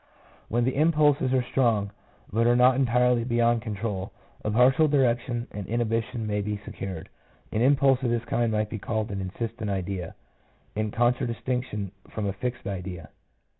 [0.49, 1.91] When the impulses are strong,
[2.33, 4.11] but are not entirely beyond control,
[4.43, 7.07] a partial direction and inhibition may be secured.
[7.51, 10.15] An impulse of this kind might be called an insistent idea,
[10.75, 13.09] in con tradistinction from a fixed idea.